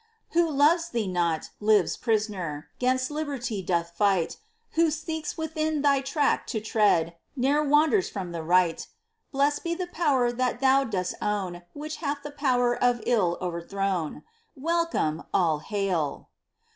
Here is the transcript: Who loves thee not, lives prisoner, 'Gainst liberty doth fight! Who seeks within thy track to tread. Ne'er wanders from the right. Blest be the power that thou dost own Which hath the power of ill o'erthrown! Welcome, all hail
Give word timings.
Who 0.31 0.49
loves 0.49 0.89
thee 0.89 1.05
not, 1.07 1.51
lives 1.59 1.95
prisoner, 1.95 2.69
'Gainst 2.79 3.11
liberty 3.11 3.61
doth 3.61 3.91
fight! 3.91 4.37
Who 4.71 4.89
seeks 4.89 5.37
within 5.37 5.83
thy 5.83 6.01
track 6.01 6.47
to 6.47 6.59
tread. 6.59 7.15
Ne'er 7.35 7.61
wanders 7.63 8.09
from 8.09 8.31
the 8.31 8.41
right. 8.41 8.87
Blest 9.31 9.63
be 9.63 9.75
the 9.75 9.85
power 9.85 10.31
that 10.31 10.59
thou 10.59 10.85
dost 10.85 11.13
own 11.21 11.61
Which 11.73 11.97
hath 11.97 12.23
the 12.23 12.31
power 12.31 12.75
of 12.75 13.03
ill 13.05 13.37
o'erthrown! 13.41 14.23
Welcome, 14.55 15.21
all 15.35 15.59
hail 15.59 16.29